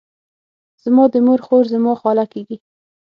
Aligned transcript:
زما 0.83 1.03
د 1.13 1.15
مور 1.25 1.39
خور، 1.47 1.63
زما 1.73 1.93
خاله 2.01 2.25
کیږي. 2.33 2.57